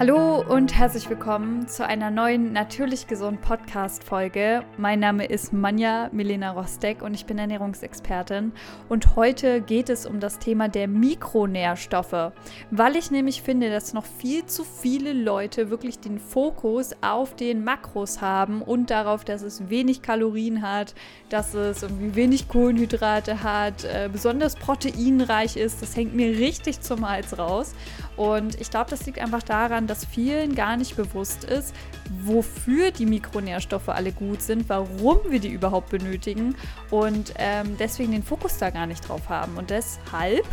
[0.00, 4.64] Hallo und herzlich willkommen zu einer neuen Natürlich Gesund Podcast Folge.
[4.78, 8.52] Mein Name ist Manja Milena Rostek und ich bin Ernährungsexpertin.
[8.88, 12.32] Und heute geht es um das Thema der Mikronährstoffe,
[12.70, 17.62] weil ich nämlich finde, dass noch viel zu viele Leute wirklich den Fokus auf den
[17.62, 20.94] Makros haben und darauf, dass es wenig Kalorien hat,
[21.28, 25.82] dass es irgendwie wenig Kohlenhydrate hat, äh, besonders proteinreich ist.
[25.82, 27.74] Das hängt mir richtig zum Hals raus.
[28.20, 31.74] Und ich glaube, das liegt einfach daran, dass vielen gar nicht bewusst ist,
[32.22, 36.54] wofür die Mikronährstoffe alle gut sind, warum wir die überhaupt benötigen
[36.90, 39.56] und ähm, deswegen den Fokus da gar nicht drauf haben.
[39.56, 40.44] Und deshalb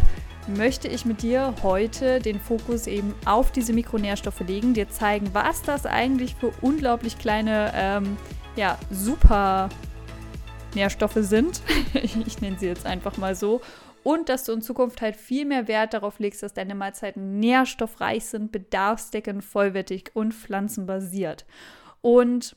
[0.48, 5.62] möchte ich mit dir heute den Fokus eben auf diese Mikronährstoffe legen, dir zeigen, was
[5.62, 8.16] das eigentlich für unglaublich kleine, ähm,
[8.56, 9.68] ja, super
[10.74, 11.62] Nährstoffe sind.
[11.94, 13.60] ich nenne sie jetzt einfach mal so
[14.08, 18.24] und dass du in Zukunft halt viel mehr Wert darauf legst, dass deine Mahlzeiten nährstoffreich
[18.24, 21.46] sind, bedarfsdeckend, vollwertig und pflanzenbasiert.
[22.00, 22.56] Und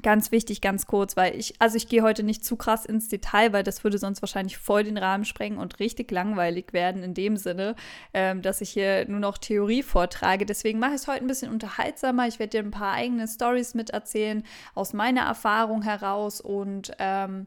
[0.00, 3.52] Ganz wichtig, ganz kurz, weil ich, also ich gehe heute nicht zu krass ins Detail,
[3.52, 7.36] weil das würde sonst wahrscheinlich voll den Rahmen sprengen und richtig langweilig werden in dem
[7.36, 7.76] Sinne,
[8.14, 10.46] ähm, dass ich hier nur noch Theorie vortrage.
[10.46, 12.26] Deswegen mache ich es heute ein bisschen unterhaltsamer.
[12.26, 17.46] Ich werde dir ein paar eigene Stories miterzählen aus meiner Erfahrung heraus und ähm,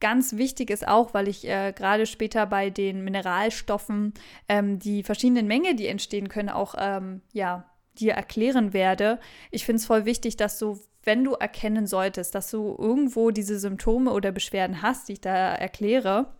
[0.00, 4.14] Ganz wichtig ist auch, weil ich äh, gerade später bei den Mineralstoffen
[4.48, 7.64] ähm, die verschiedenen Mengen, die entstehen können, auch ähm, ja,
[7.98, 9.18] dir erklären werde.
[9.50, 13.58] Ich finde es voll wichtig, dass du, wenn du erkennen solltest, dass du irgendwo diese
[13.58, 16.32] Symptome oder Beschwerden hast, die ich da erkläre,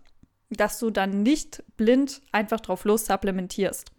[0.51, 3.91] dass du dann nicht blind einfach drauf los supplementierst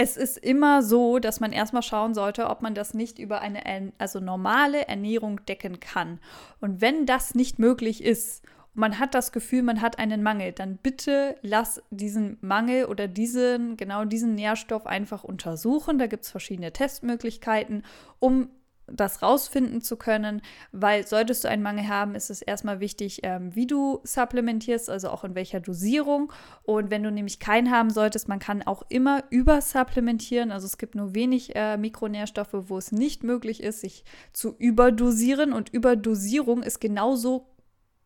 [0.00, 3.92] es ist immer so, dass man erstmal schauen sollte, ob man das nicht über eine
[3.98, 6.20] also normale Ernährung decken kann.
[6.60, 10.76] Und wenn das nicht möglich ist man hat das Gefühl, man hat einen Mangel, dann
[10.76, 15.98] bitte lass diesen Mangel oder diesen, genau diesen Nährstoff einfach untersuchen.
[15.98, 17.82] Da gibt es verschiedene Testmöglichkeiten,
[18.20, 18.50] um
[18.90, 23.54] das rausfinden zu können, weil solltest du einen Mangel haben, ist es erstmal wichtig, ähm,
[23.54, 26.32] wie du supplementierst, also auch in welcher Dosierung.
[26.62, 30.52] Und wenn du nämlich keinen haben solltest, man kann auch immer übersupplementieren.
[30.52, 35.52] Also es gibt nur wenig äh, Mikronährstoffe, wo es nicht möglich ist, sich zu überdosieren.
[35.52, 37.46] Und Überdosierung ist genauso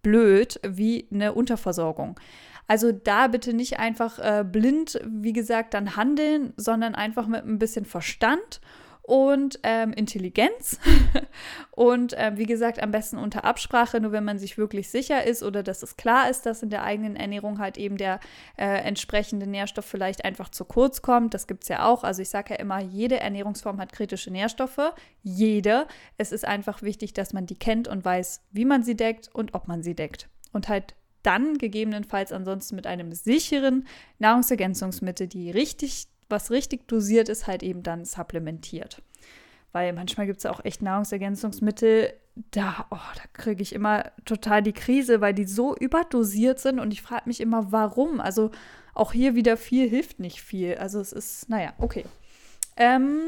[0.02, 2.18] blöd wie eine Unterversorgung.
[2.66, 7.58] Also da bitte nicht einfach äh, blind, wie gesagt, dann handeln, sondern einfach mit ein
[7.58, 8.60] bisschen Verstand
[9.02, 10.78] und ähm, Intelligenz.
[11.72, 15.42] und äh, wie gesagt, am besten unter Absprache, nur wenn man sich wirklich sicher ist
[15.42, 18.20] oder dass es klar ist, dass in der eigenen Ernährung halt eben der
[18.56, 21.34] äh, entsprechende Nährstoff vielleicht einfach zu kurz kommt.
[21.34, 22.04] Das gibt es ja auch.
[22.04, 24.92] Also ich sage ja immer, jede Ernährungsform hat kritische Nährstoffe.
[25.22, 25.86] Jede.
[26.16, 29.54] Es ist einfach wichtig, dass man die kennt und weiß, wie man sie deckt und
[29.54, 30.28] ob man sie deckt.
[30.52, 33.86] Und halt dann gegebenenfalls ansonsten mit einem sicheren
[34.18, 39.00] Nahrungsergänzungsmittel, die richtig was richtig dosiert ist, halt eben dann supplementiert.
[39.70, 42.12] Weil manchmal gibt es auch echt Nahrungsergänzungsmittel,
[42.50, 46.92] da, oh, da kriege ich immer total die Krise, weil die so überdosiert sind und
[46.92, 48.20] ich frage mich immer, warum.
[48.20, 48.50] Also
[48.94, 50.76] auch hier wieder viel hilft nicht viel.
[50.76, 52.04] Also es ist, naja, okay.
[52.76, 53.20] Ähm,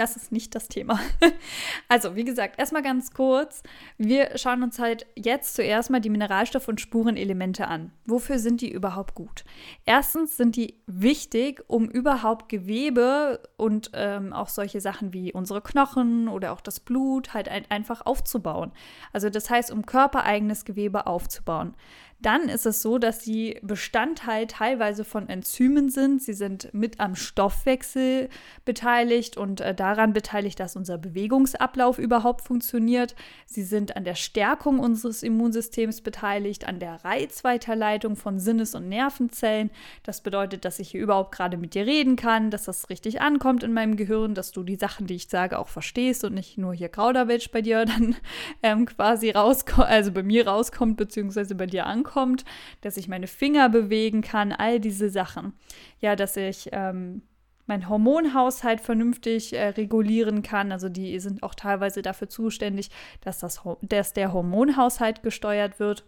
[0.00, 0.98] das ist nicht das Thema.
[1.88, 3.62] also, wie gesagt, erstmal ganz kurz.
[3.98, 7.92] Wir schauen uns halt jetzt zuerst mal die Mineralstoff- und Spurenelemente an.
[8.06, 9.44] Wofür sind die überhaupt gut?
[9.84, 16.28] Erstens sind die wichtig, um überhaupt Gewebe und ähm, auch solche Sachen wie unsere Knochen
[16.28, 18.72] oder auch das Blut halt ein einfach aufzubauen.
[19.12, 21.74] Also, das heißt, um körpereigenes Gewebe aufzubauen
[22.22, 26.22] dann ist es so, dass sie Bestandteil teilweise von Enzymen sind.
[26.22, 28.28] Sie sind mit am Stoffwechsel
[28.66, 33.14] beteiligt und äh, daran beteiligt, dass unser Bewegungsablauf überhaupt funktioniert.
[33.46, 39.70] Sie sind an der Stärkung unseres Immunsystems beteiligt, an der Reizweiterleitung von Sinnes- und Nervenzellen.
[40.02, 43.62] Das bedeutet, dass ich hier überhaupt gerade mit dir reden kann, dass das richtig ankommt
[43.62, 46.74] in meinem Gehirn, dass du die Sachen, die ich sage, auch verstehst und nicht nur
[46.74, 48.16] hier Kauderwelsch bei dir dann
[48.62, 52.44] ähm, quasi rauskommt, also bei mir rauskommt, beziehungsweise bei dir ankommt kommt,
[52.82, 55.54] dass ich meine Finger bewegen kann, all diese Sachen.
[56.00, 57.22] Ja, dass ich ähm,
[57.70, 60.72] meinen Hormonhaushalt vernünftig äh, regulieren kann.
[60.72, 62.90] Also die sind auch teilweise dafür zuständig,
[63.22, 66.04] dass, das, dass der Hormonhaushalt gesteuert wird.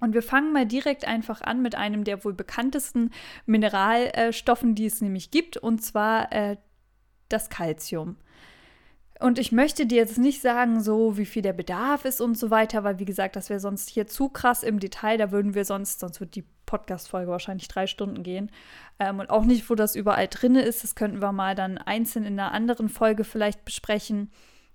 [0.00, 3.10] Und wir fangen mal direkt einfach an mit einem der wohl bekanntesten
[3.46, 6.56] Mineralstoffen, die es nämlich gibt, und zwar äh,
[7.28, 8.16] das Calcium.
[9.20, 12.50] Und ich möchte dir jetzt nicht sagen, so wie viel der Bedarf ist und so
[12.50, 15.18] weiter, weil wie gesagt, das wäre sonst hier zu krass im Detail.
[15.18, 18.50] Da würden wir sonst, sonst wird die Podcast-Folge wahrscheinlich drei Stunden gehen.
[19.00, 20.84] Ähm, und auch nicht, wo das überall drin ist.
[20.84, 24.30] Das könnten wir mal dann einzeln in einer anderen Folge vielleicht besprechen.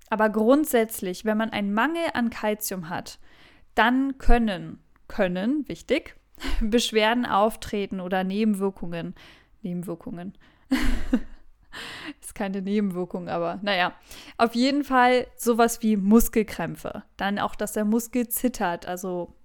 [0.10, 3.20] Aber grundsätzlich, wenn man einen Mangel an Kalzium hat,
[3.76, 6.18] dann können, können, wichtig,
[6.62, 9.16] Beschwerden auftreten oder Nebenwirkungen.
[9.62, 10.34] Nebenwirkungen.
[12.34, 13.94] ist keine Nebenwirkung, aber naja.
[14.38, 17.04] Auf jeden Fall sowas wie Muskelkrämpfe.
[17.18, 19.36] Dann auch, dass der Muskel zittert, also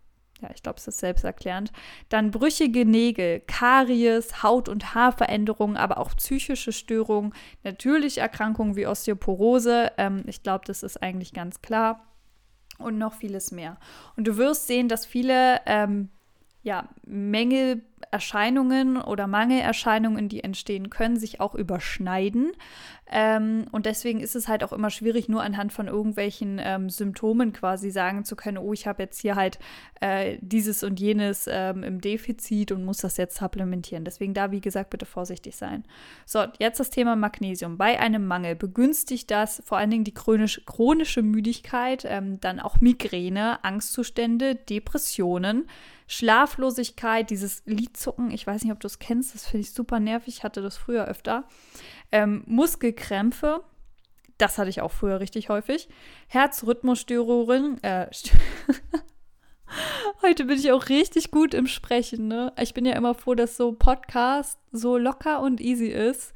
[0.41, 1.73] ja, ich glaube, es ist selbsterklärend.
[2.09, 9.91] Dann brüchige Nägel, Karies, Haut- und Haarveränderungen, aber auch psychische Störungen, natürlich Erkrankungen wie Osteoporose.
[9.99, 12.05] Ähm, ich glaube, das ist eigentlich ganz klar.
[12.79, 13.79] Und noch vieles mehr.
[14.17, 16.11] Und du wirst sehen, dass viele ähm,
[16.63, 22.53] ja, Mängelerscheinungen oder Mangelerscheinungen, die entstehen können, sich auch überschneiden.
[23.11, 27.53] Ähm, und deswegen ist es halt auch immer schwierig, nur anhand von irgendwelchen ähm, Symptomen
[27.53, 29.59] quasi sagen zu können, oh, ich habe jetzt hier halt
[30.01, 34.05] äh, dieses und jenes ähm, im Defizit und muss das jetzt supplementieren.
[34.05, 35.85] Deswegen da, wie gesagt, bitte vorsichtig sein.
[36.27, 37.79] So, jetzt das Thema Magnesium.
[37.79, 42.81] Bei einem Mangel begünstigt das vor allen Dingen die chronisch, chronische Müdigkeit, ähm, dann auch
[42.81, 45.67] Migräne, Angstzustände, Depressionen.
[46.09, 50.39] Schlaflosigkeit, dieses Lidzucken, ich weiß nicht, ob du es kennst, das finde ich super nervig,
[50.39, 51.45] ich hatte das früher öfter.
[52.11, 53.63] Ähm, Muskelkrämpfe,
[54.39, 55.89] das hatte ich auch früher richtig häufig.
[56.29, 58.09] Herzrhythmusstörungen, äh,
[60.23, 62.55] Heute bin ich auch richtig gut im Sprechen, ne?
[62.59, 66.33] Ich bin ja immer froh, dass so Podcast so locker und easy ist,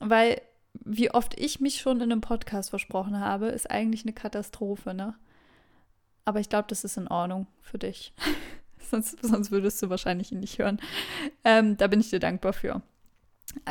[0.00, 0.42] weil
[0.74, 5.14] wie oft ich mich schon in einem Podcast versprochen habe, ist eigentlich eine Katastrophe, ne?
[6.26, 8.12] Aber ich glaube, das ist in Ordnung für dich.
[8.90, 10.80] sonst, sonst würdest du wahrscheinlich ihn nicht hören.
[11.44, 12.82] Ähm, da bin ich dir dankbar für.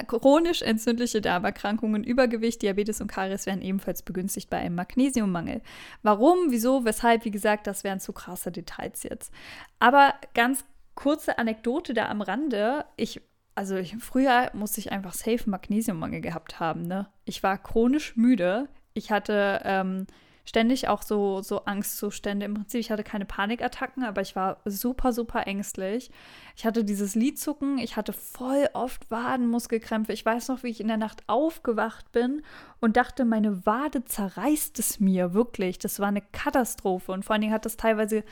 [0.08, 5.62] Chronisch entzündliche Darmerkrankungen, Übergewicht, Diabetes und Karies werden ebenfalls begünstigt bei einem Magnesiummangel.
[6.02, 9.32] Warum, wieso, weshalb, wie gesagt, das wären zu krasse Details jetzt.
[9.80, 10.66] Aber ganz
[10.96, 12.86] kurze Anekdote da am Rande.
[12.96, 13.22] Ich,
[13.54, 16.82] also ich, früher musste ich einfach safe Magnesiummangel gehabt haben.
[16.82, 17.08] Ne?
[17.26, 18.68] Ich war chronisch müde.
[18.94, 20.08] Ich hatte ähm,
[20.48, 22.46] ständig auch so, so Angstzustände.
[22.46, 26.10] Im Prinzip, ich hatte keine Panikattacken, aber ich war super, super ängstlich.
[26.56, 30.14] Ich hatte dieses Lidzucken, ich hatte voll oft Wadenmuskelkrämpfe.
[30.14, 32.44] Ich weiß noch, wie ich in der Nacht aufgewacht bin
[32.80, 35.80] und dachte, meine Wade zerreißt es mir, wirklich.
[35.80, 38.24] Das war eine Katastrophe und vor allen Dingen hat das teilweise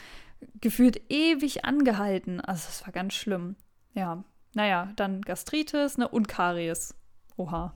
[0.62, 2.40] gefühlt ewig angehalten.
[2.40, 3.58] Also es war ganz schlimm.
[3.94, 4.24] Ja,
[4.54, 6.96] naja, dann Gastritis ne, und Karies.
[7.36, 7.74] Oha,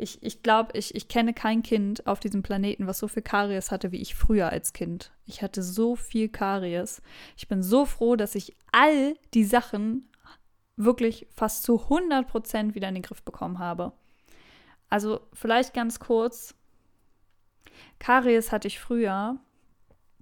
[0.00, 3.70] ich, ich glaube, ich, ich kenne kein Kind auf diesem Planeten, was so viel Karies
[3.70, 5.12] hatte wie ich früher als Kind.
[5.26, 7.02] Ich hatte so viel Karies.
[7.36, 10.08] Ich bin so froh, dass ich all die Sachen
[10.76, 13.92] wirklich fast zu 100 Prozent wieder in den Griff bekommen habe.
[14.88, 16.54] Also vielleicht ganz kurz.
[17.98, 19.38] Karies hatte ich früher.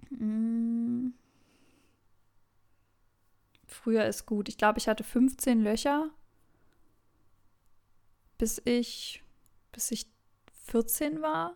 [0.09, 1.13] Hm.
[3.65, 4.49] Früher ist gut.
[4.49, 6.09] Ich glaube, ich hatte 15 Löcher,
[8.37, 9.23] bis ich
[9.71, 10.07] bis ich
[10.65, 11.55] 14 war.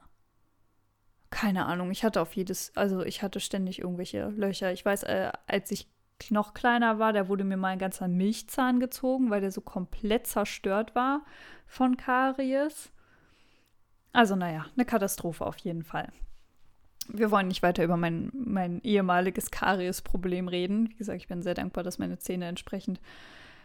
[1.30, 4.72] Keine Ahnung, ich hatte auf jedes, also ich hatte ständig irgendwelche Löcher.
[4.72, 5.88] Ich weiß, äh, als ich
[6.30, 10.28] noch kleiner war, da wurde mir mal ein ganzer Milchzahn gezogen, weil der so komplett
[10.28, 11.26] zerstört war
[11.66, 12.92] von Karies.
[14.14, 16.12] Also naja, eine Katastrophe auf jeden Fall.
[17.08, 20.90] Wir wollen nicht weiter über mein, mein ehemaliges Karies-Problem reden.
[20.90, 23.02] Wie gesagt, ich bin sehr dankbar, dass meine Zähne entsprechend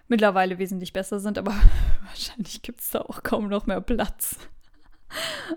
[0.08, 1.54] mittlerweile wesentlich besser sind, aber
[2.06, 4.36] wahrscheinlich gibt es da auch kaum noch mehr Platz.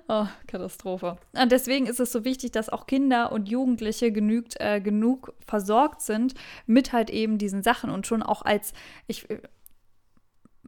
[0.07, 1.17] Oh, Katastrophe.
[1.33, 6.01] Und deswegen ist es so wichtig, dass auch Kinder und Jugendliche genügt, äh, genug versorgt
[6.01, 6.35] sind
[6.67, 8.71] mit halt eben diesen Sachen und schon auch als,
[9.07, 9.27] ich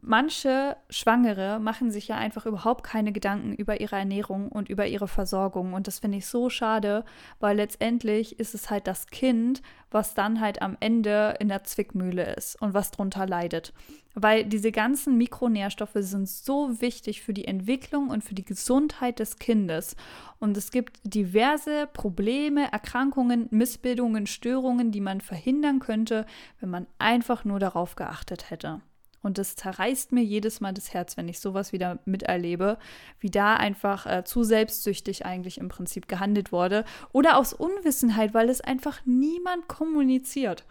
[0.06, 5.08] manche Schwangere machen sich ja einfach überhaupt keine Gedanken über ihre Ernährung und über ihre
[5.08, 5.72] Versorgung.
[5.72, 7.04] Und das finde ich so schade,
[7.40, 12.34] weil letztendlich ist es halt das Kind, was dann halt am Ende in der Zwickmühle
[12.34, 13.72] ist und was drunter leidet.
[14.14, 19.38] Weil diese ganzen Mikronährstoffe sind so wichtig für die Entwicklung und für die Gesundheit des
[19.38, 19.96] Kindes.
[20.38, 26.26] Und es gibt diverse Probleme, Erkrankungen, Missbildungen, Störungen, die man verhindern könnte,
[26.60, 28.80] wenn man einfach nur darauf geachtet hätte.
[29.24, 32.78] Und das zerreißt mir jedes Mal das Herz, wenn ich sowas wieder miterlebe,
[33.20, 36.84] wie da einfach äh, zu selbstsüchtig eigentlich im Prinzip gehandelt wurde.
[37.12, 40.64] Oder aus Unwissenheit, weil es einfach niemand kommuniziert.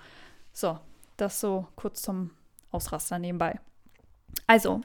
[0.53, 0.79] So,
[1.17, 2.29] das so kurz zum
[2.72, 3.60] Ausraster nebenbei.
[4.48, 4.81] Also,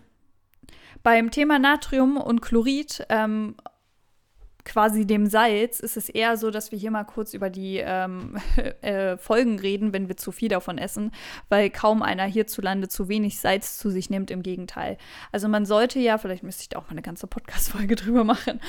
[1.03, 3.55] beim Thema Natrium und Chlorid ähm,
[4.69, 8.37] quasi dem Salz ist es eher so, dass wir hier mal kurz über die ähm,
[8.83, 11.11] äh, Folgen reden, wenn wir zu viel davon essen,
[11.49, 14.99] weil kaum einer hierzulande zu wenig Salz zu sich nimmt, im Gegenteil.
[15.33, 18.61] Also man sollte ja, vielleicht müsste ich da auch mal eine ganze Podcast-Folge drüber machen,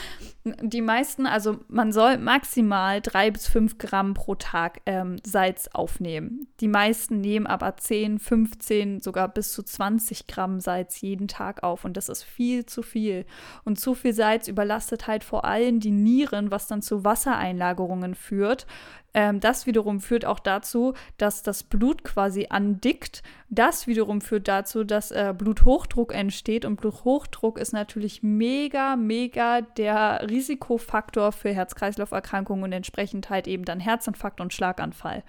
[0.43, 6.47] die meisten, also man soll maximal drei bis fünf Gramm pro Tag ähm, Salz aufnehmen.
[6.61, 11.83] Die meisten nehmen aber 10, 15, sogar bis zu 20 Gramm Salz jeden Tag auf
[11.83, 13.25] und das ist viel zu viel.
[13.65, 18.13] Und zu viel Salz überlastet halt vor allem die die Nieren, was dann zu Wassereinlagerungen
[18.13, 18.67] führt.
[19.15, 23.23] Ähm, das wiederum führt auch dazu, dass das Blut quasi andickt.
[23.49, 26.63] Das wiederum führt dazu, dass äh, Bluthochdruck entsteht.
[26.63, 33.79] Und Bluthochdruck ist natürlich mega, mega der Risikofaktor für Herz-Kreislauf-Erkrankungen und entsprechend halt eben dann
[33.79, 35.23] Herzinfarkt und Schlaganfall.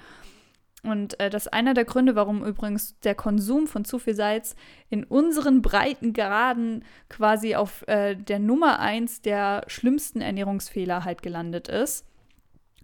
[0.83, 4.57] Und äh, das ist einer der Gründe, warum übrigens der Konsum von zu viel Salz
[4.89, 11.69] in unseren breiten Graden quasi auf äh, der Nummer eins der schlimmsten Ernährungsfehler halt gelandet
[11.69, 12.07] ist.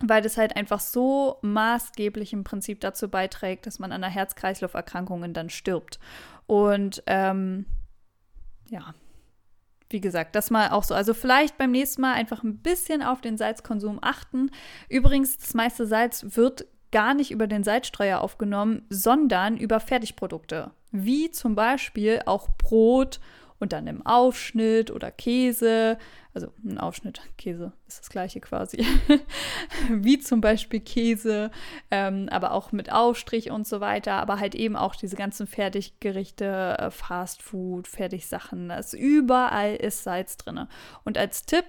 [0.00, 5.32] Weil das halt einfach so maßgeblich im Prinzip dazu beiträgt, dass man an einer Herz-Kreislauf-Erkrankungen
[5.32, 5.98] dann stirbt.
[6.46, 7.64] Und ähm,
[8.68, 8.94] ja,
[9.88, 10.94] wie gesagt, das mal auch so.
[10.94, 14.50] Also vielleicht beim nächsten Mal einfach ein bisschen auf den Salzkonsum achten.
[14.88, 21.30] Übrigens, das meiste Salz wird gar nicht über den Salzstreuer aufgenommen, sondern über Fertigprodukte, wie
[21.30, 23.20] zum Beispiel auch Brot
[23.58, 25.98] und dann im Aufschnitt oder Käse.
[26.34, 28.84] Also ein Aufschnitt, Käse ist das gleiche quasi.
[29.90, 31.50] wie zum Beispiel Käse,
[31.90, 34.14] ähm, aber auch mit Aufstrich und so weiter.
[34.14, 38.68] Aber halt eben auch diese ganzen Fertiggerichte, äh, Fastfood, Fertigsachen.
[38.68, 40.66] Da ist überall ist Salz drin.
[41.04, 41.66] Und als Tipp,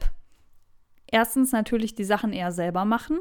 [1.09, 3.19] erstens natürlich die Sachen eher selber machen.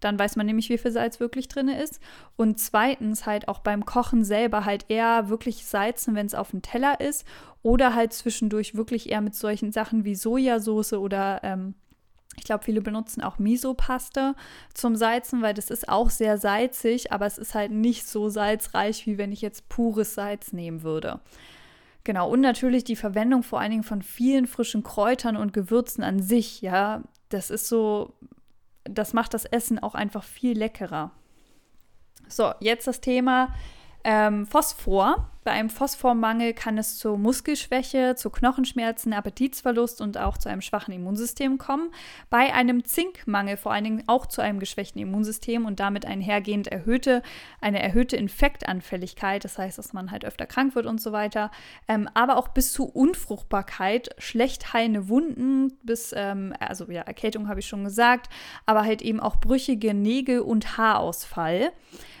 [0.00, 2.00] Dann weiß man nämlich, wie viel Salz wirklich drin ist.
[2.36, 6.62] Und zweitens halt auch beim Kochen selber halt eher wirklich salzen, wenn es auf dem
[6.62, 7.24] Teller ist.
[7.62, 11.74] Oder halt zwischendurch wirklich eher mit solchen Sachen wie Sojasauce oder ähm,
[12.36, 14.34] ich glaube, viele benutzen auch Miso-Paste
[14.72, 19.06] zum Salzen, weil das ist auch sehr salzig, aber es ist halt nicht so salzreich,
[19.06, 21.20] wie wenn ich jetzt pures Salz nehmen würde.
[22.02, 26.20] Genau, und natürlich die Verwendung vor allen Dingen von vielen frischen Kräutern und Gewürzen an
[26.20, 27.02] sich, ja.
[27.30, 28.12] Das ist so
[28.84, 31.10] das macht das Essen auch einfach viel leckerer.
[32.28, 33.54] So, jetzt das Thema
[34.04, 35.30] ähm, Phosphor.
[35.44, 40.94] Bei einem Phosphormangel kann es zu Muskelschwäche, zu Knochenschmerzen, Appetitsverlust und auch zu einem schwachen
[40.94, 41.90] Immunsystem kommen.
[42.30, 47.22] Bei einem Zinkmangel vor allen Dingen auch zu einem geschwächten Immunsystem und damit einhergehend erhöhte,
[47.60, 51.50] eine erhöhte Infektanfälligkeit, das heißt, dass man halt öfter krank wird und so weiter.
[51.88, 57.60] Ähm, aber auch bis zu Unfruchtbarkeit, schlecht heilende Wunden, bis, ähm, also ja, Erkältung habe
[57.60, 58.30] ich schon gesagt,
[58.64, 61.70] aber halt eben auch brüchige Nägel und Haarausfall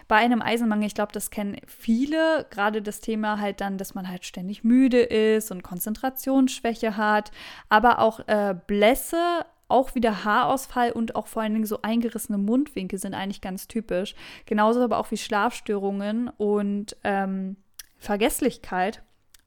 [0.08, 4.08] bei einem Eisenmangel, ich glaube, das kennen viele, gerade das Thema halt dann, dass man
[4.08, 7.30] halt ständig müde ist und Konzentrationsschwäche hat,
[7.68, 12.98] aber auch äh, Blässe, auch wieder Haarausfall und auch vor allen Dingen so eingerissene Mundwinkel
[12.98, 14.16] sind eigentlich ganz typisch.
[14.46, 17.56] Genauso aber auch wie Schlafstörungen und ähm,
[17.98, 19.02] Vergesslichkeit.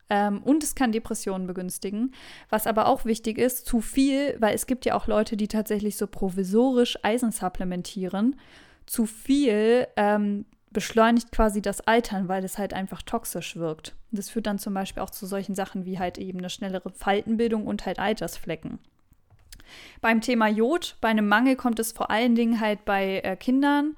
[0.10, 2.14] Ähm, und es kann Depressionen begünstigen.
[2.50, 5.98] Was aber auch wichtig ist, zu viel, weil es gibt ja auch Leute, die tatsächlich
[5.98, 8.38] so provisorisch Eisen supplementieren
[8.86, 13.96] zu viel ähm, beschleunigt quasi das Altern, weil es halt einfach toxisch wirkt.
[14.12, 17.66] Das führt dann zum Beispiel auch zu solchen Sachen wie halt eben eine schnellere Faltenbildung
[17.66, 18.80] und halt Altersflecken.
[20.02, 23.96] Beim Thema Jod, bei einem Mangel kommt es vor allen Dingen halt bei äh, Kindern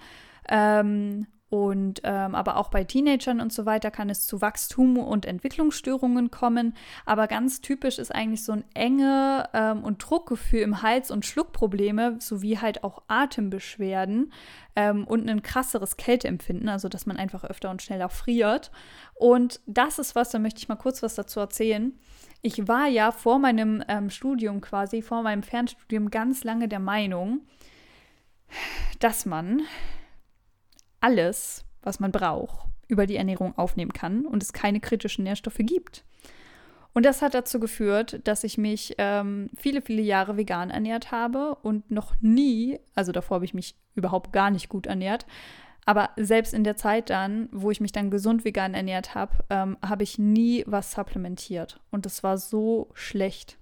[0.48, 5.26] ähm, und ähm, aber auch bei Teenagern und so weiter kann es zu Wachstum und
[5.26, 6.76] Entwicklungsstörungen kommen.
[7.06, 12.18] Aber ganz typisch ist eigentlich so ein Enge ähm, und Druckgefühl im Hals und Schluckprobleme
[12.20, 14.32] sowie halt auch Atembeschwerden
[14.76, 18.70] ähm, und ein krasseres Kälteempfinden, also dass man einfach öfter und schneller friert.
[19.16, 21.94] Und das ist was, da möchte ich mal kurz was dazu erzählen.
[22.44, 27.42] Ich war ja vor meinem ähm, Studium quasi, vor meinem Fernstudium ganz lange der Meinung,
[29.00, 29.64] dass man
[31.02, 36.04] alles, was man braucht, über die Ernährung aufnehmen kann und es keine kritischen Nährstoffe gibt.
[36.94, 41.56] Und das hat dazu geführt, dass ich mich ähm, viele, viele Jahre vegan ernährt habe
[41.62, 45.26] und noch nie, also davor habe ich mich überhaupt gar nicht gut ernährt,
[45.86, 49.78] aber selbst in der Zeit dann, wo ich mich dann gesund vegan ernährt habe, ähm,
[49.84, 51.80] habe ich nie was supplementiert.
[51.90, 53.58] Und das war so schlecht.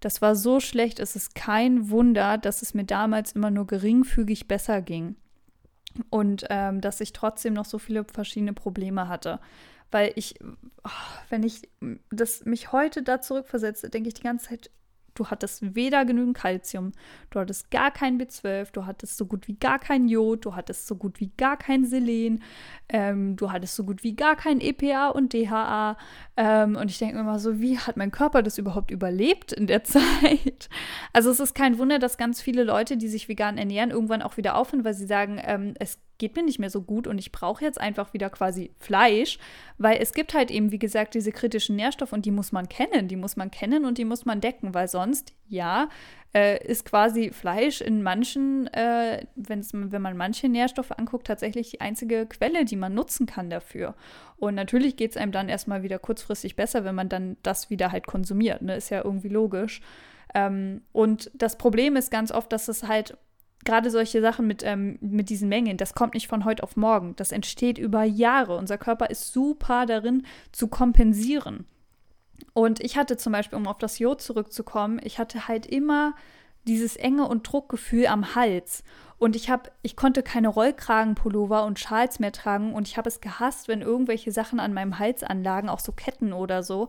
[0.00, 4.46] Das war so schlecht, es ist kein Wunder, dass es mir damals immer nur geringfügig
[4.46, 5.16] besser ging
[6.10, 9.40] und ähm, dass ich trotzdem noch so viele verschiedene Probleme hatte.
[9.90, 10.90] Weil ich, oh,
[11.28, 11.68] wenn ich
[12.10, 14.70] das mich heute da zurückversetze, denke ich die ganze Zeit,
[15.18, 16.92] Du hattest weder genügend Kalzium,
[17.30, 20.86] du hattest gar kein B12, du hattest so gut wie gar kein Jod, du hattest
[20.86, 22.42] so gut wie gar kein Selen,
[22.88, 25.96] ähm, du hattest so gut wie gar kein EPA und DHA.
[26.36, 29.66] Ähm, und ich denke mir immer so, wie hat mein Körper das überhaupt überlebt in
[29.66, 30.68] der Zeit?
[31.12, 34.36] Also es ist kein Wunder, dass ganz viele Leute, die sich vegan ernähren, irgendwann auch
[34.36, 37.32] wieder aufhören, weil sie sagen, ähm, es geht mir nicht mehr so gut und ich
[37.32, 39.38] brauche jetzt einfach wieder quasi Fleisch,
[39.78, 43.08] weil es gibt halt eben, wie gesagt, diese kritischen Nährstoffe und die muss man kennen,
[43.08, 45.88] die muss man kennen und die muss man decken, weil sonst, ja,
[46.34, 52.26] äh, ist quasi Fleisch in manchen, äh, wenn man manche Nährstoffe anguckt, tatsächlich die einzige
[52.26, 53.94] Quelle, die man nutzen kann dafür.
[54.36, 57.90] Und natürlich geht es einem dann erstmal wieder kurzfristig besser, wenn man dann das wieder
[57.90, 58.76] halt konsumiert, ne?
[58.76, 59.80] ist ja irgendwie logisch.
[60.34, 63.16] Ähm, und das Problem ist ganz oft, dass es halt
[63.66, 67.14] gerade solche Sachen mit, ähm, mit diesen Mengen, das kommt nicht von heute auf morgen.
[67.16, 68.56] Das entsteht über Jahre.
[68.56, 71.66] Unser Körper ist super darin zu kompensieren.
[72.54, 76.14] Und ich hatte zum Beispiel, um auf das Jod zurückzukommen, ich hatte halt immer
[76.66, 78.82] dieses enge und Druckgefühl am Hals.
[79.18, 83.20] Und ich habe, ich konnte keine Rollkragenpullover und Schals mehr tragen und ich habe es
[83.20, 86.88] gehasst, wenn irgendwelche Sachen an meinem Hals anlagen, auch so Ketten oder so,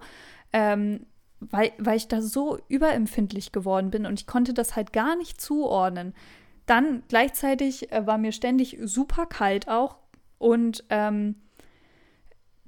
[0.51, 1.05] ähm,
[1.39, 5.39] weil, weil ich da so überempfindlich geworden bin und ich konnte das halt gar nicht
[5.39, 6.13] zuordnen.
[6.67, 9.97] Dann gleichzeitig äh, war mir ständig super kalt auch.
[10.37, 11.35] Und ähm,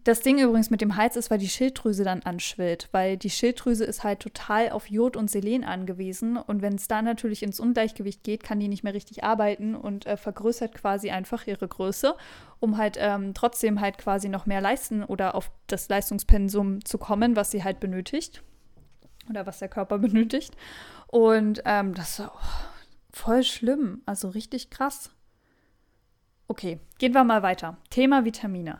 [0.04, 3.84] das Ding übrigens mit dem Hals ist, weil die Schilddrüse dann anschwillt, weil die Schilddrüse
[3.84, 6.38] ist halt total auf Jod und Selen angewiesen.
[6.38, 10.06] Und wenn es da natürlich ins Ungleichgewicht geht, kann die nicht mehr richtig arbeiten und
[10.06, 12.16] äh, vergrößert quasi einfach ihre Größe,
[12.60, 17.36] um halt ähm, trotzdem halt quasi noch mehr leisten oder auf das Leistungspensum zu kommen,
[17.36, 18.42] was sie halt benötigt
[19.30, 20.56] oder was der Körper benötigt.
[21.08, 22.30] Und ähm, das oh,
[23.12, 25.12] voll schlimm, also richtig krass.
[26.48, 27.78] Okay, gehen wir mal weiter.
[27.90, 28.80] Thema Vitamine.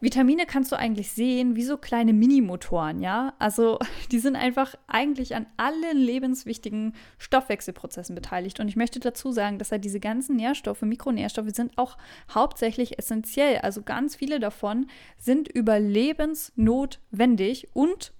[0.00, 3.34] Vitamine kannst du eigentlich sehen wie so kleine Minimotoren, ja?
[3.38, 3.78] Also
[4.10, 8.60] die sind einfach eigentlich an allen lebenswichtigen Stoffwechselprozessen beteiligt.
[8.60, 11.98] Und ich möchte dazu sagen, dass halt diese ganzen Nährstoffe, Mikronährstoffe sind auch
[12.32, 13.58] hauptsächlich essentiell.
[13.58, 14.86] Also ganz viele davon
[15.18, 18.14] sind überlebensnotwendig und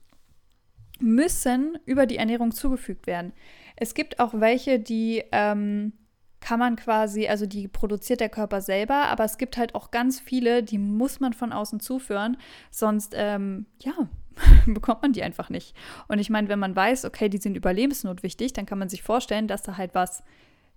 [1.02, 3.32] müssen über die Ernährung zugefügt werden.
[3.76, 5.92] Es gibt auch welche, die ähm,
[6.40, 10.20] kann man quasi, also die produziert der Körper selber, aber es gibt halt auch ganz
[10.20, 12.36] viele, die muss man von außen zuführen,
[12.70, 13.92] sonst, ähm, ja,
[14.66, 15.76] bekommt man die einfach nicht.
[16.08, 19.48] Und ich meine, wenn man weiß, okay, die sind überlebensnotwichtig, dann kann man sich vorstellen,
[19.48, 20.24] dass da halt was,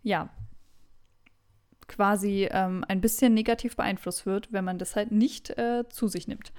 [0.01, 0.29] ja,
[1.87, 6.27] quasi ähm, ein bisschen negativ beeinflusst wird, wenn man das halt nicht äh, zu sich
[6.27, 6.51] nimmt.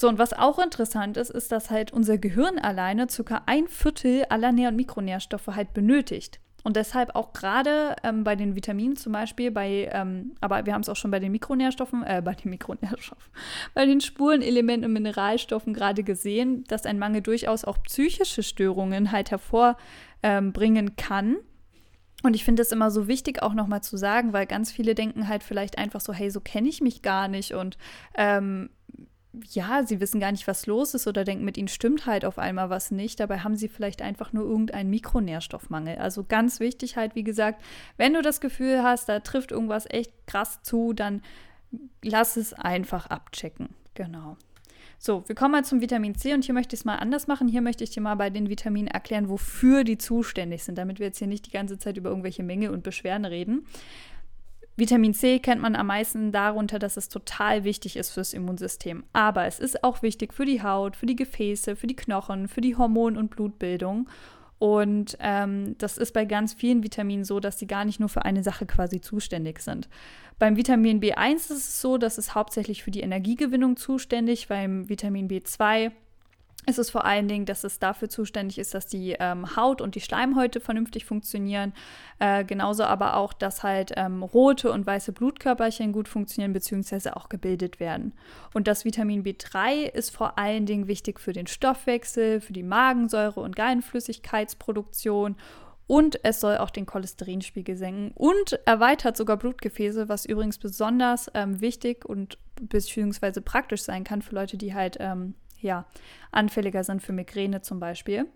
[0.00, 3.42] So, und was auch interessant ist, ist, dass halt unser Gehirn alleine ca.
[3.46, 6.38] ein Viertel aller Nähr- und Mikronährstoffe halt benötigt.
[6.62, 10.82] Und deshalb auch gerade ähm, bei den Vitaminen zum Beispiel, bei, ähm, aber wir haben
[10.82, 13.32] es auch schon bei den Mikronährstoffen, äh, bei den Mikronährstoffen,
[13.74, 19.32] bei den Spurenelementen und Mineralstoffen gerade gesehen, dass ein Mangel durchaus auch psychische Störungen halt
[19.32, 21.38] hervorbringen ähm, kann.
[22.22, 25.26] Und ich finde es immer so wichtig, auch nochmal zu sagen, weil ganz viele denken
[25.26, 27.78] halt vielleicht einfach so, hey, so kenne ich mich gar nicht und
[28.16, 28.70] ähm,
[29.50, 32.38] ja, sie wissen gar nicht, was los ist oder denken, mit ihnen stimmt halt auf
[32.38, 33.20] einmal was nicht.
[33.20, 35.98] Dabei haben sie vielleicht einfach nur irgendeinen Mikronährstoffmangel.
[35.98, 37.62] Also ganz wichtig halt, wie gesagt,
[37.96, 41.22] wenn du das Gefühl hast, da trifft irgendwas echt krass zu, dann
[42.02, 43.70] lass es einfach abchecken.
[43.94, 44.36] Genau.
[45.00, 47.46] So, wir kommen mal zum Vitamin C und hier möchte ich es mal anders machen.
[47.46, 51.06] Hier möchte ich dir mal bei den Vitaminen erklären, wofür die zuständig sind, damit wir
[51.06, 53.66] jetzt hier nicht die ganze Zeit über irgendwelche Mängel und Beschwerden reden.
[54.78, 59.02] Vitamin C kennt man am meisten darunter, dass es total wichtig ist fürs Immunsystem.
[59.12, 62.60] Aber es ist auch wichtig für die Haut, für die Gefäße, für die Knochen, für
[62.60, 64.08] die Hormon- und Blutbildung.
[64.60, 68.24] Und ähm, das ist bei ganz vielen Vitaminen so, dass sie gar nicht nur für
[68.24, 69.88] eine Sache quasi zuständig sind.
[70.38, 75.28] Beim Vitamin B1 ist es so, dass es hauptsächlich für die Energiegewinnung zuständig, beim Vitamin
[75.28, 75.90] B2
[76.68, 79.94] ist es vor allen Dingen, dass es dafür zuständig ist, dass die ähm, Haut und
[79.94, 81.72] die Schleimhäute vernünftig funktionieren.
[82.18, 87.10] Äh, genauso aber auch, dass halt ähm, rote und weiße Blutkörperchen gut funktionieren bzw.
[87.10, 88.12] auch gebildet werden.
[88.52, 93.40] Und das Vitamin B3 ist vor allen Dingen wichtig für den Stoffwechsel, für die Magensäure
[93.40, 95.36] und Gallenflüssigkeitsproduktion
[95.88, 101.62] und es soll auch den Cholesterinspiegel senken und erweitert sogar Blutgefäße, was übrigens besonders ähm,
[101.62, 105.86] wichtig und beziehungsweise praktisch sein kann für Leute, die halt ähm, ja,
[106.30, 108.26] anfälliger sind für Migräne zum Beispiel.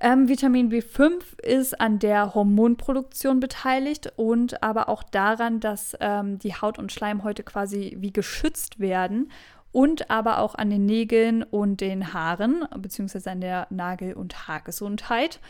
[0.00, 6.54] Ähm, Vitamin B5 ist an der Hormonproduktion beteiligt und aber auch daran, dass ähm, die
[6.54, 9.30] Haut und Schleimhäute quasi wie geschützt werden
[9.70, 15.40] und aber auch an den Nägeln und den Haaren, beziehungsweise an der Nagel- und Haargesundheit.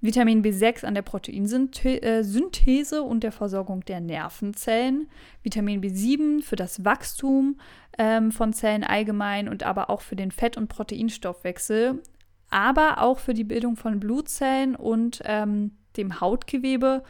[0.00, 5.08] Vitamin B6 an der Proteinsynthese und der Versorgung der Nervenzellen.
[5.42, 7.58] Vitamin B7 für das Wachstum
[7.98, 12.02] ähm, von Zellen allgemein und aber auch für den Fett- und Proteinstoffwechsel,
[12.50, 17.02] aber auch für die Bildung von Blutzellen und ähm, dem Hautgewebe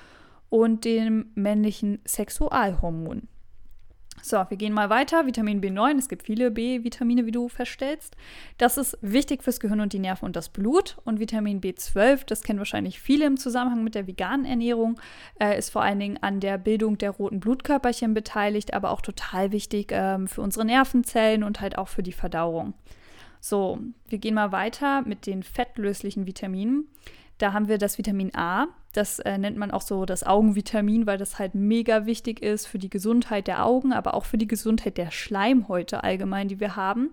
[0.49, 3.29] und dem männlichen Sexualhormon.
[4.23, 5.27] So, wir gehen mal weiter.
[5.27, 8.17] Vitamin B9, es gibt viele B-Vitamine, wie du feststellst.
[8.59, 10.97] Das ist wichtig fürs Gehirn und die Nerven und das Blut.
[11.05, 15.01] Und Vitamin B12, das kennen wahrscheinlich viele im Zusammenhang mit der veganen Ernährung,
[15.41, 19.53] äh, ist vor allen Dingen an der Bildung der roten Blutkörperchen beteiligt, aber auch total
[19.53, 22.75] wichtig ähm, für unsere Nervenzellen und halt auch für die Verdauung.
[23.41, 26.89] So, wir gehen mal weiter mit den fettlöslichen Vitaminen.
[27.39, 28.67] Da haben wir das Vitamin A.
[28.97, 32.79] Das äh, nennt man auch so das Augenvitamin, weil das halt mega wichtig ist für
[32.79, 37.13] die Gesundheit der Augen, aber auch für die Gesundheit der Schleimhäute allgemein, die wir haben.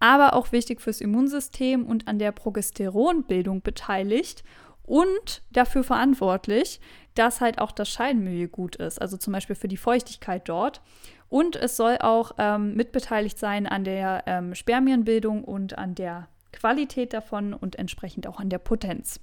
[0.00, 4.42] Aber auch wichtig fürs Immunsystem und an der Progesteronbildung beteiligt
[4.82, 6.80] und dafür verantwortlich,
[7.14, 10.82] dass halt auch das Scheidenmilieu gut ist, also zum Beispiel für die Feuchtigkeit dort.
[11.28, 17.12] Und es soll auch ähm, mitbeteiligt sein an der ähm, Spermienbildung und an der Qualität
[17.12, 19.20] davon und entsprechend auch an der Potenz.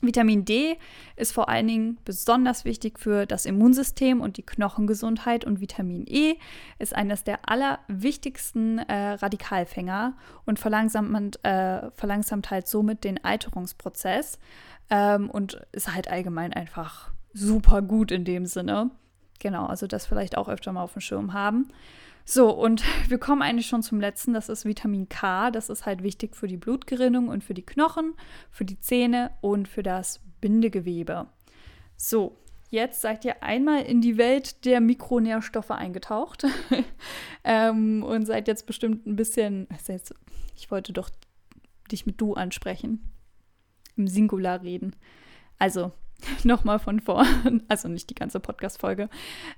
[0.00, 0.76] Vitamin D
[1.16, 6.34] ist vor allen Dingen besonders wichtig für das Immunsystem und die Knochengesundheit und Vitamin E
[6.78, 14.38] ist eines der allerwichtigsten äh, Radikalfänger und verlangsamt, äh, verlangsamt halt somit den Alterungsprozess
[14.90, 18.90] ähm, und ist halt allgemein einfach super gut in dem Sinne.
[19.40, 21.68] Genau, also das vielleicht auch öfter mal auf dem Schirm haben.
[22.24, 25.50] So, und wir kommen eigentlich schon zum letzten, das ist Vitamin K.
[25.50, 28.14] Das ist halt wichtig für die Blutgerinnung und für die Knochen,
[28.50, 31.26] für die Zähne und für das Bindegewebe.
[31.96, 32.36] So,
[32.70, 36.44] jetzt seid ihr einmal in die Welt der Mikronährstoffe eingetaucht
[37.44, 39.68] ähm, und seid jetzt bestimmt ein bisschen,
[40.56, 41.10] ich wollte doch
[41.90, 43.12] dich mit du ansprechen,
[43.96, 44.96] im Singular reden.
[45.58, 45.92] Also,
[46.44, 49.08] Nochmal von vorn, also nicht die ganze Podcast-Folge.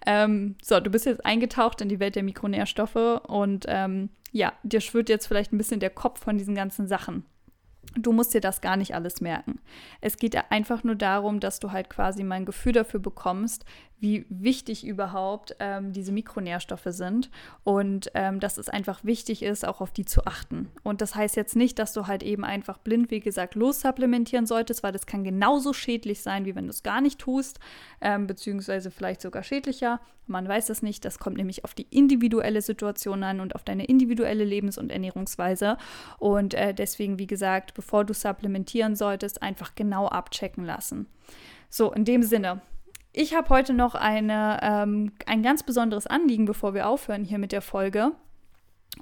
[0.05, 4.81] Ähm, so, du bist jetzt eingetaucht in die Welt der Mikronährstoffe und ähm, ja, dir
[4.81, 7.25] schwirrt jetzt vielleicht ein bisschen der Kopf von diesen ganzen Sachen.
[7.99, 9.61] Du musst dir das gar nicht alles merken.
[10.01, 13.65] Es geht einfach nur darum, dass du halt quasi mein Gefühl dafür bekommst,
[13.99, 17.31] wie wichtig überhaupt ähm, diese Mikronährstoffe sind
[17.65, 20.69] und ähm, dass es einfach wichtig ist, auch auf die zu achten.
[20.83, 24.83] Und das heißt jetzt nicht, dass du halt eben einfach blind, wie gesagt, lossupplementieren solltest,
[24.83, 27.59] weil das kann genauso schädlich sein, wie wenn du es gar nicht tust,
[28.01, 30.01] ähm, beziehungsweise vielleicht sogar schädlicher.
[30.27, 31.05] Man weiß das nicht.
[31.05, 35.79] Das kommt nämlich auf die individuelle Situation an und auf deine individuelle Lebens- und Ernährungsweise.
[36.19, 41.07] Und äh, deswegen, wie gesagt, bevor du supplementieren solltest, einfach genau abchecken lassen.
[41.71, 42.61] So, in dem Sinne,
[43.17, 47.51] ich habe heute noch eine, ähm, ein ganz besonderes Anliegen, bevor wir aufhören hier mit
[47.51, 48.13] der Folge.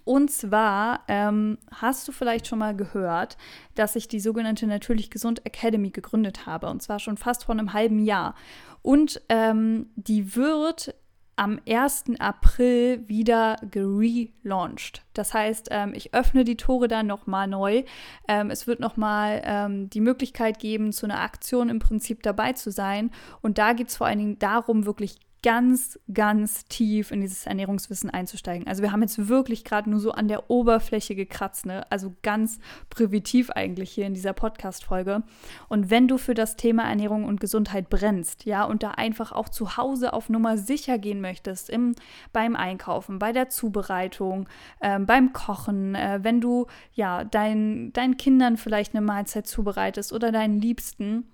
[0.04, 3.36] Und zwar ähm, hast du vielleicht schon mal gehört,
[3.74, 6.68] dass ich die sogenannte Natürlich Gesund Academy gegründet habe.
[6.68, 8.36] Und zwar schon fast vor einem halben Jahr.
[8.82, 10.94] Und ähm, die wird
[11.36, 12.04] am 1.
[12.18, 15.04] April wieder gelauncht.
[15.14, 17.84] Das heißt, ähm, ich öffne die Tore dann nochmal neu.
[18.28, 22.70] Ähm, es wird nochmal ähm, die Möglichkeit geben, zu einer Aktion im Prinzip dabei zu
[22.70, 23.10] sein.
[23.42, 28.08] Und da geht es vor allen Dingen darum, wirklich ganz, ganz tief in dieses Ernährungswissen
[28.08, 28.66] einzusteigen.
[28.66, 31.84] Also wir haben jetzt wirklich gerade nur so an der Oberfläche gekratzt, ne?
[31.90, 35.22] Also ganz primitiv eigentlich hier in dieser Podcast-Folge.
[35.68, 39.50] Und wenn du für das Thema Ernährung und Gesundheit brennst, ja, und da einfach auch
[39.50, 41.94] zu Hause auf Nummer sicher gehen möchtest, im,
[42.32, 44.48] beim Einkaufen, bei der Zubereitung,
[44.80, 50.32] ähm, beim Kochen, äh, wenn du ja dein, deinen Kindern vielleicht eine Mahlzeit zubereitest oder
[50.32, 51.28] deinen Liebsten,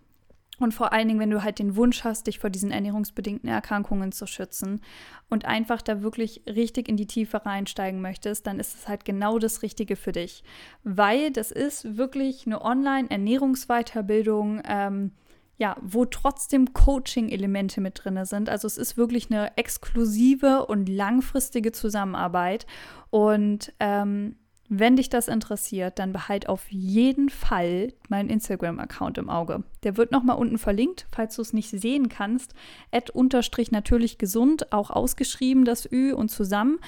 [0.61, 4.13] und vor allen Dingen, wenn du halt den Wunsch hast, dich vor diesen ernährungsbedingten Erkrankungen
[4.13, 4.81] zu schützen
[5.29, 9.39] und einfach da wirklich richtig in die Tiefe reinsteigen möchtest, dann ist es halt genau
[9.39, 10.45] das Richtige für dich.
[10.85, 15.13] Weil das ist wirklich eine Online-Ernährungsweiterbildung, ähm,
[15.57, 18.49] ja, wo trotzdem Coaching-Elemente mit drin sind.
[18.49, 22.67] Also es ist wirklich eine exklusive und langfristige Zusammenarbeit.
[23.11, 24.37] Und ähm,
[24.73, 29.65] wenn dich das interessiert, dann behalt auf jeden Fall meinen Instagram-Account im Auge.
[29.83, 32.55] Der wird nochmal unten verlinkt, falls du es nicht sehen kannst.
[32.93, 36.79] Add unterstrich natürlich gesund, auch ausgeschrieben das Ü und zusammen.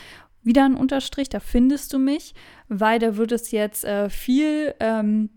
[0.44, 2.34] Wieder ein Unterstrich, da findest du mich,
[2.68, 5.30] weil da wird es jetzt äh, viel ähm,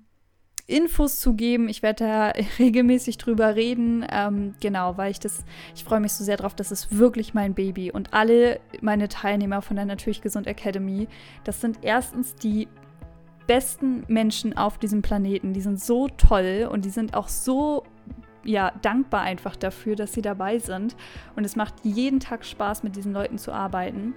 [0.67, 1.69] Infos zu geben.
[1.69, 4.05] Ich werde da regelmäßig drüber reden.
[4.09, 7.53] Ähm, genau, weil ich das, ich freue mich so sehr drauf, das ist wirklich mein
[7.53, 7.91] Baby.
[7.91, 11.07] Und alle meine Teilnehmer von der Natürlich Gesund Academy,
[11.43, 12.67] das sind erstens die
[13.47, 15.53] besten Menschen auf diesem Planeten.
[15.53, 17.83] Die sind so toll und die sind auch so
[18.43, 20.95] ja, dankbar einfach dafür, dass sie dabei sind.
[21.35, 24.13] Und es macht jeden Tag Spaß, mit diesen Leuten zu arbeiten.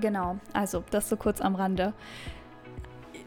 [0.00, 1.94] Genau, also das so kurz am Rande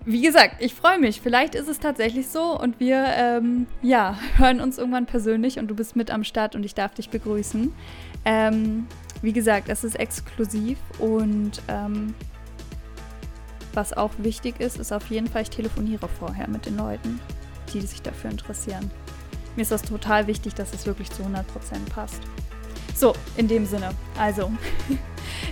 [0.09, 1.21] wie gesagt, ich freue mich.
[1.21, 5.75] Vielleicht ist es tatsächlich so und wir ähm, ja, hören uns irgendwann persönlich und du
[5.75, 7.71] bist mit am Start und ich darf dich begrüßen.
[8.25, 8.87] Ähm,
[9.21, 12.15] wie gesagt, es ist exklusiv und ähm,
[13.73, 17.19] was auch wichtig ist, ist auf jeden Fall, ich telefoniere vorher mit den Leuten,
[17.71, 18.89] die sich dafür interessieren.
[19.55, 21.43] Mir ist das total wichtig, dass es wirklich zu 100%
[21.93, 22.21] passt.
[22.95, 24.51] So, in dem Sinne, also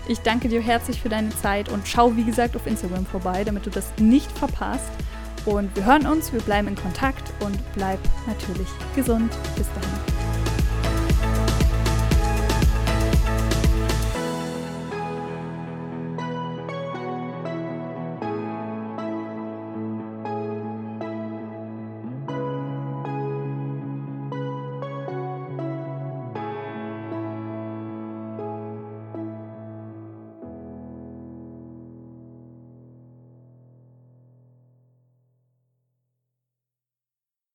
[0.07, 3.65] Ich danke dir herzlich für deine Zeit und schau, wie gesagt, auf Instagram vorbei, damit
[3.65, 4.91] du das nicht verpasst.
[5.45, 9.31] Und wir hören uns, wir bleiben in Kontakt und bleib natürlich gesund.
[9.55, 10.16] Bis dahin.